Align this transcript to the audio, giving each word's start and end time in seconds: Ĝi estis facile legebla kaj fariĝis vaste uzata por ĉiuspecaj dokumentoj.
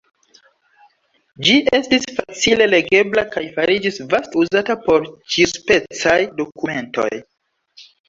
Ĝi 1.47 1.57
estis 1.79 2.07
facile 2.15 2.69
legebla 2.73 3.27
kaj 3.37 3.45
fariĝis 3.59 4.03
vaste 4.17 4.43
uzata 4.47 4.81
por 4.89 5.09
ĉiuspecaj 5.37 6.21
dokumentoj. 6.45 7.11